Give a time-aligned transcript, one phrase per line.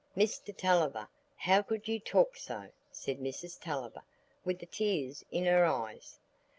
[0.17, 4.01] "Mr Tulliver, how could you talk so?" said Mrs Tulliver,
[4.43, 6.17] with the tears in her eyes.